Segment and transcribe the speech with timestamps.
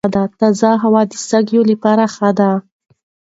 [0.39, 2.51] تازه هوا د سږو لپاره ښه ده.